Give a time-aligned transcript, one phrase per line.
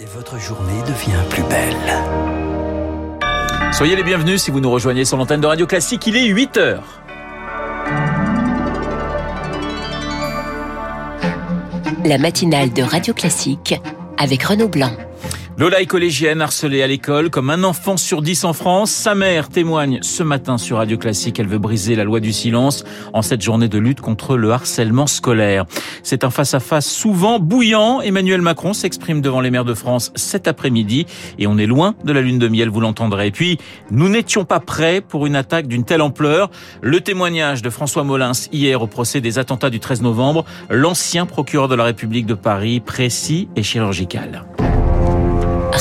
[0.00, 1.74] Et votre journée devient plus belle.
[3.72, 6.56] Soyez les bienvenus si vous nous rejoignez sur l'antenne de Radio Classique, il est 8
[6.56, 6.84] heures.
[12.04, 13.74] La matinale de Radio Classique
[14.16, 14.92] avec Renaud Blanc.
[15.58, 18.92] Lola est collégienne harcelée à l'école comme un enfant sur dix en France.
[18.92, 21.40] Sa mère témoigne ce matin sur Radio Classique.
[21.40, 25.08] Elle veut briser la loi du silence en cette journée de lutte contre le harcèlement
[25.08, 25.64] scolaire.
[26.04, 28.00] C'est un face-à-face souvent bouillant.
[28.00, 31.06] Emmanuel Macron s'exprime devant les maires de France cet après-midi
[31.40, 33.26] et on est loin de la lune de miel, vous l'entendrez.
[33.26, 33.58] Et puis,
[33.90, 36.52] nous n'étions pas prêts pour une attaque d'une telle ampleur.
[36.82, 40.44] Le témoignage de François Molins hier au procès des attentats du 13 novembre.
[40.70, 44.47] L'ancien procureur de la République de Paris, précis et chirurgical.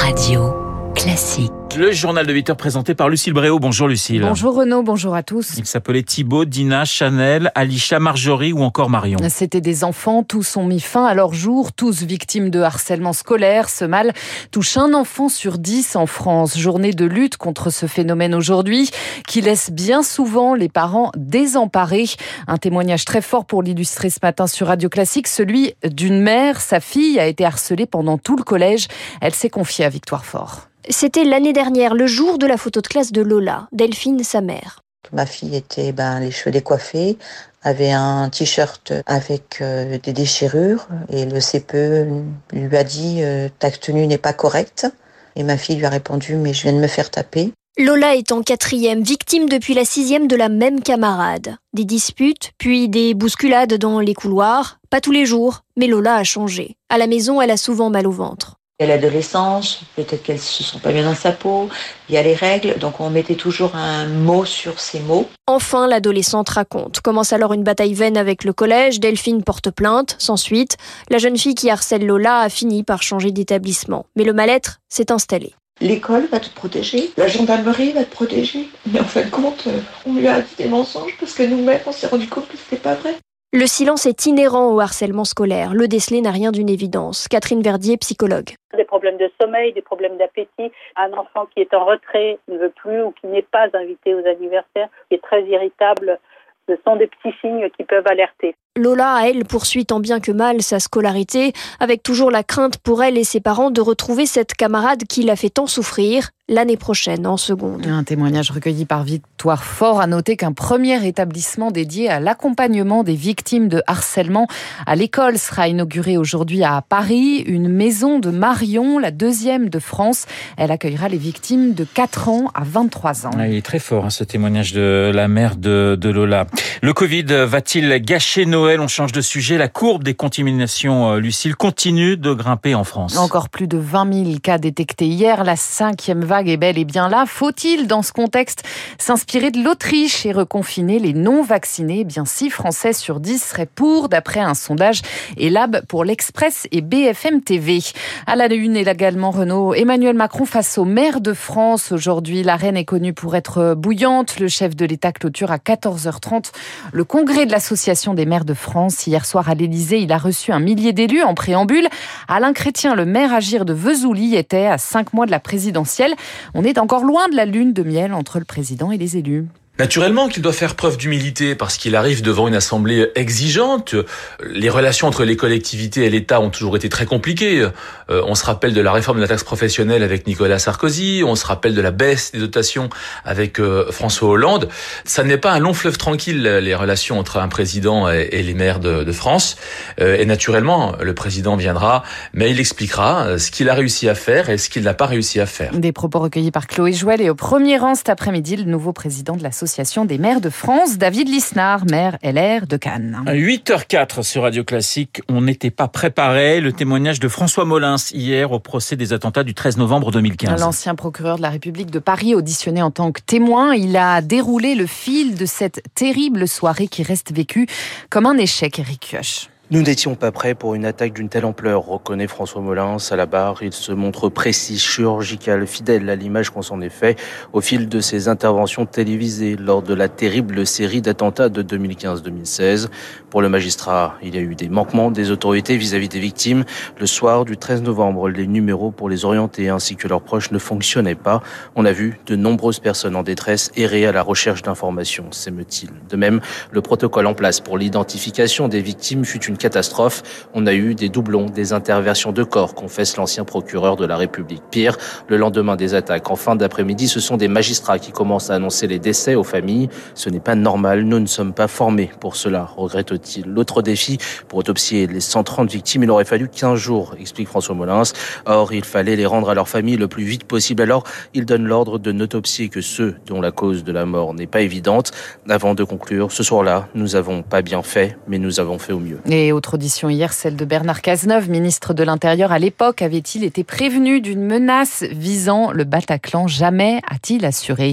[0.00, 0.54] Radio
[0.94, 1.61] Classique.
[1.74, 3.58] Le journal de 8 heures présenté par Lucille Bréau.
[3.58, 4.20] Bonjour Lucille.
[4.20, 5.54] Bonjour Renaud, bonjour à tous.
[5.56, 9.18] Il s'appelait Thibaut, Dina, Chanel, Alicia, Marjorie ou encore Marion.
[9.30, 13.70] C'était des enfants, tous ont mis fin à leur jour, tous victimes de harcèlement scolaire.
[13.70, 14.12] Ce mal
[14.50, 16.58] touche un enfant sur dix en France.
[16.58, 18.90] Journée de lutte contre ce phénomène aujourd'hui
[19.26, 22.10] qui laisse bien souvent les parents désemparés.
[22.48, 26.60] Un témoignage très fort pour l'illustrer ce matin sur Radio Classique, celui d'une mère.
[26.60, 28.88] Sa fille a été harcelée pendant tout le collège.
[29.22, 30.68] Elle s'est confiée à Victoire Fort.
[30.88, 34.80] C'était l'année dernière, le jour de la photo de classe de Lola, Delphine, sa mère.
[35.12, 37.18] Ma fille était ben, les cheveux décoiffés,
[37.62, 42.08] avait un t-shirt avec euh, des déchirures et le CPE
[42.52, 44.86] lui a dit euh, ta tenue n'est pas correcte.
[45.34, 47.52] Et ma fille lui a répondu mais je viens de me faire taper.
[47.78, 51.56] Lola est en quatrième, victime depuis la sixième de la même camarade.
[51.72, 54.78] Des disputes, puis des bousculades dans les couloirs.
[54.90, 56.76] Pas tous les jours, mais Lola a changé.
[56.90, 58.56] À la maison, elle a souvent mal au ventre.
[58.80, 61.68] Il y a l'adolescence, peut-être qu'elles se sont pas bien dans sa peau,
[62.08, 65.28] il y a les règles, donc on mettait toujours un mot sur ces mots.
[65.46, 67.00] Enfin, l'adolescente raconte.
[67.00, 70.78] Commence alors une bataille vaine avec le collège, Delphine porte plainte, sans suite.
[71.10, 74.06] La jeune fille qui harcèle Lola a fini par changer d'établissement.
[74.16, 75.54] Mais le mal-être s'est installé.
[75.80, 79.68] L'école va te protéger, la gendarmerie va te protéger, mais en fin de compte,
[80.06, 82.80] on lui a dit des mensonges parce que nous-mêmes, on s'est rendu compte que c'était
[82.80, 83.16] pas vrai.
[83.54, 85.74] Le silence est inhérent au harcèlement scolaire.
[85.74, 87.28] Le déceler n'a rien d'une évidence.
[87.28, 88.52] Catherine Verdier, psychologue.
[88.74, 90.72] Des problèmes de sommeil, des problèmes d'appétit.
[90.96, 94.26] Un enfant qui est en retrait, ne veut plus ou qui n'est pas invité aux
[94.26, 96.18] anniversaires, qui est très irritable,
[96.66, 98.54] ce sont des petits signes qui peuvent alerter.
[98.78, 103.18] Lola, elle, poursuit tant bien que mal sa scolarité, avec toujours la crainte pour elle
[103.18, 107.36] et ses parents de retrouver cette camarade qui l'a fait tant souffrir l'année prochaine en
[107.36, 107.86] seconde.
[107.86, 113.14] Un témoignage recueilli par Victoire Fort a noté qu'un premier établissement dédié à l'accompagnement des
[113.14, 114.46] victimes de harcèlement
[114.86, 117.42] à l'école sera inauguré aujourd'hui à Paris.
[117.46, 120.26] Une maison de Marion, la deuxième de France.
[120.56, 123.30] Elle accueillera les victimes de 4 ans à 23 ans.
[123.38, 126.46] il est très fort hein, ce témoignage de la mère de, de Lola.
[126.82, 129.58] Le Covid va-t-il gâcher Noël On change de sujet.
[129.58, 133.16] La courbe des contaminations, Lucille, continue de grimper en France.
[133.16, 135.42] Encore plus de 20 000 cas détectés hier.
[135.42, 137.24] La cinquième vague est bel et bien là.
[137.26, 138.62] Faut-il, dans ce contexte,
[138.98, 142.00] s'inspirer de l'Autriche et reconfiner les non-vaccinés?
[142.02, 145.02] Eh Bien 6 Français sur 10 seraient pour, d'après un sondage
[145.36, 147.80] Elab pour l'Express et BFM TV.
[148.28, 151.90] À la une également, Renault, Emmanuel Macron face au maire de France.
[151.90, 154.38] Aujourd'hui, la reine est connue pour être bouillante.
[154.38, 156.52] Le chef de l'État clôture à 14h30
[156.92, 159.06] le congrès de l'Association des maires de France.
[159.06, 161.88] Hier soir à l'Élysée, il a reçu un millier d'élus en préambule.
[162.28, 166.14] Alain Chrétien, le maire agir de Vesouli, était à cinq mois de la présidentielle.
[166.54, 169.46] On est encore loin de la lune de miel entre le président et les élus.
[169.82, 173.96] Naturellement qu'il doit faire preuve d'humilité parce qu'il arrive devant une assemblée exigeante.
[174.44, 177.66] Les relations entre les collectivités et l'État ont toujours été très compliquées.
[178.08, 181.34] Euh, on se rappelle de la réforme de la taxe professionnelle avec Nicolas Sarkozy, on
[181.34, 182.90] se rappelle de la baisse des dotations
[183.24, 184.68] avec euh, François Hollande.
[185.04, 188.78] Ça n'est pas un long fleuve tranquille les relations entre un président et, les maires
[188.78, 189.56] de, France.
[190.00, 192.04] Euh, et naturellement, le président viendra,
[192.34, 195.40] mais il expliquera ce qu'il a réussi à faire et ce qu'il n'a pas réussi
[195.40, 195.72] à faire.
[195.72, 199.34] Des propos recueillis par Chloé Jouel et au premier rang cet après-midi, le nouveau président
[199.34, 203.22] de la Association des maires de France, David Lisnard, maire LR de Cannes.
[203.26, 206.60] 8h04 sur Radio Classique, on n'était pas préparé.
[206.60, 210.60] Le témoignage de François Molins hier au procès des attentats du 13 novembre 2015.
[210.60, 214.74] L'ancien procureur de la République de Paris, auditionné en tant que témoin, il a déroulé
[214.74, 217.66] le fil de cette terrible soirée qui reste vécue
[218.10, 219.51] comme un échec, Eric Kioch.
[219.72, 223.24] Nous n'étions pas prêts pour une attaque d'une telle ampleur, reconnaît François Molins à la
[223.24, 223.62] barre.
[223.62, 227.18] Il se montre précis, chirurgical, fidèle à l'image qu'on s'en est fait
[227.54, 232.88] au fil de ses interventions télévisées lors de la terrible série d'attentats de 2015-2016.
[233.30, 236.64] Pour le magistrat, il y a eu des manquements des autorités vis-à-vis des victimes.
[237.00, 240.58] Le soir du 13 novembre, les numéros pour les orienter ainsi que leurs proches ne
[240.58, 241.42] fonctionnaient pas.
[241.76, 245.88] On a vu de nombreuses personnes en détresse errer à la recherche d'informations, s'émeut-il.
[246.10, 246.42] De même,
[246.72, 250.22] le protocole en place pour l'identification des victimes fut une catastrophe.
[250.54, 254.62] On a eu des doublons, des interversions de corps, confesse l'ancien procureur de la République.
[254.70, 254.98] Pire,
[255.28, 258.88] le lendemain des attaques, en fin d'après-midi, ce sont des magistrats qui commencent à annoncer
[258.88, 259.88] les décès aux familles.
[260.14, 263.46] Ce n'est pas normal, nous ne sommes pas formés pour cela, regrette-t-il.
[263.46, 264.18] L'autre défi,
[264.48, 268.02] pour autopsier les 130 victimes, il aurait fallu 15 jours, explique François Molins.
[268.46, 270.82] Or, il fallait les rendre à leur famille le plus vite possible.
[270.82, 271.04] Alors,
[271.34, 274.62] il donne l'ordre de n'autopsier que ceux dont la cause de la mort n'est pas
[274.62, 275.12] évidente.
[275.48, 278.98] Avant de conclure, ce soir-là, nous avons pas bien fait, mais nous avons fait au
[278.98, 279.20] mieux.
[279.52, 284.20] Autre audition hier, celle de Bernard Cazeneuve, ministre de l'Intérieur à l'époque, avait-il été prévenu
[284.20, 286.46] d'une menace visant le Bataclan?
[286.46, 287.92] Jamais, a-t-il assuré.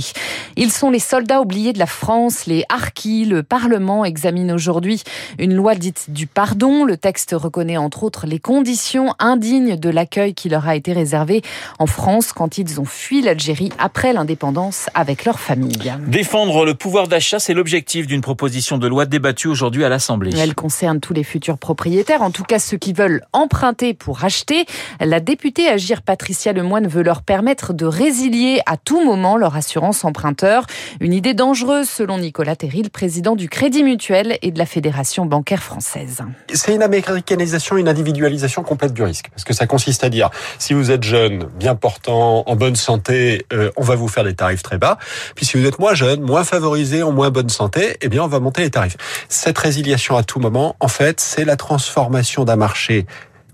[0.56, 3.25] Ils sont les soldats oubliés de la France, les harkis.
[3.25, 5.03] Le Parlement examine aujourd'hui
[5.38, 6.83] une loi dite du pardon.
[6.85, 11.41] Le texte reconnaît entre autres les conditions indignes de l'accueil qui leur a été réservé
[11.79, 15.94] en France quand ils ont fui l'Algérie après l'indépendance avec leur famille.
[16.07, 20.31] Défendre le pouvoir d'achat, c'est l'objectif d'une proposition de loi débattue aujourd'hui à l'Assemblée.
[20.38, 24.65] Elle concerne tous les futurs propriétaires, en tout cas ceux qui veulent emprunter pour acheter.
[24.99, 30.03] La députée Agir Patricia Lemoine veut leur permettre de résilier à tout moment leur assurance
[30.05, 30.65] emprunteur.
[30.99, 35.63] Une idée dangereuse selon Nicolas Terril, président du Crédit Mutuel et de la Fédération bancaire
[35.63, 36.23] française.
[36.53, 39.29] C'est une américanisation, une individualisation complète du risque.
[39.31, 43.45] Parce que ça consiste à dire, si vous êtes jeune, bien portant, en bonne santé,
[43.53, 44.97] euh, on va vous faire des tarifs très bas.
[45.35, 48.27] Puis si vous êtes moins jeune, moins favorisé, en moins bonne santé, eh bien on
[48.27, 48.97] va monter les tarifs.
[49.29, 53.05] Cette résiliation à tout moment, en fait, c'est la transformation d'un marché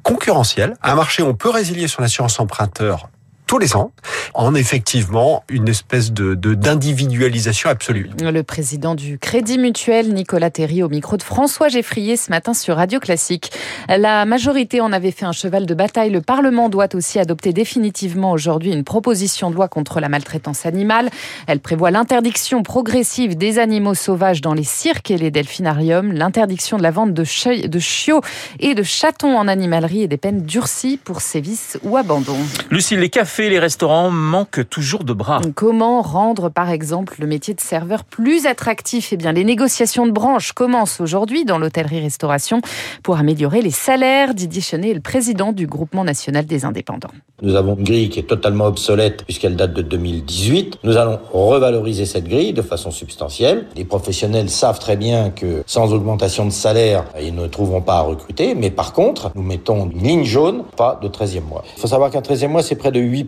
[0.02, 3.10] concurrentiel, un marché où on peut résilier son assurance emprunteur
[3.48, 3.92] tous les ans,
[4.34, 8.10] en effectivement une espèce de d'individualisation absolue.
[8.22, 12.76] Le président du Crédit Mutuel, Nicolas Terry, au micro de François Geffrier ce matin sur
[12.76, 13.52] Radio Classique.
[13.88, 16.10] La majorité en avait fait un cheval de bataille.
[16.10, 21.10] Le Parlement doit aussi adopter définitivement aujourd'hui une proposition de loi contre la maltraitance animale.
[21.48, 26.84] Elle prévoit l'interdiction progressive des animaux sauvages dans les cirques et les delphinariums, l'interdiction de
[26.84, 28.22] la vente de, chiots
[28.60, 32.38] et de chatons en animalerie et des peines durcies pour sévices ou abandon.
[32.70, 35.42] Lucille, les cafés les restaurants manquent toujours de bras.
[35.56, 39.10] Comment rendre, par exemple, le métier de serveur plus attractif?
[39.12, 42.62] Eh bien, les négociations de branche commencent aujourd'hui dans l'hôtellerie-restauration
[43.04, 44.34] pour améliorer les salaires.
[44.34, 47.12] Didier Chenet est le président du Groupement national des indépendants.
[47.42, 50.80] Nous avons une grille qui est totalement obsolète puisqu'elle date de 2018.
[50.84, 53.66] Nous allons revaloriser cette grille de façon substantielle.
[53.76, 58.02] Les professionnels savent très bien que sans augmentation de salaire, ils ne trouveront pas à
[58.02, 58.56] recruter.
[58.56, 61.64] Mais par contre, nous mettons une ligne jaune, pas de 13e mois.
[61.76, 63.25] Il faut savoir qu'un 13e mois, c'est près de 8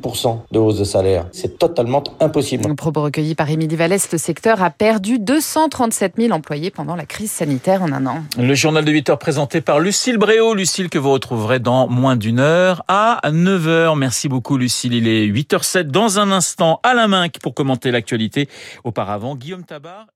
[0.51, 1.25] de hausse de salaire.
[1.31, 2.65] C'est totalement impossible.
[2.69, 7.05] Un propos recueilli par Émilie Vallès, le secteur a perdu 237 000 employés pendant la
[7.05, 8.23] crise sanitaire en un an.
[8.37, 10.53] Le journal de 8 heures présenté par Lucille Bréau.
[10.53, 13.95] Lucille que vous retrouverez dans moins d'une heure à 9 heures.
[13.95, 14.93] Merci beaucoup Lucille.
[14.93, 18.47] Il est 8h07 dans un instant à la main pour commenter l'actualité.
[18.83, 20.07] Auparavant, Guillaume Tabar.